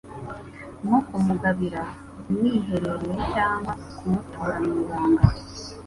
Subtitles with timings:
[0.85, 1.81] nko kumugabira
[2.29, 5.27] mwiherereye cyangwa kumutura mu ibanga